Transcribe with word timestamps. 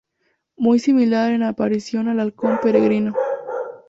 Muy 0.57 0.79
similar 0.79 1.31
en 1.31 1.43
apariencia 1.43 1.99
al 2.01 2.19
halcón 2.19 2.59
peregrino. 2.59 3.13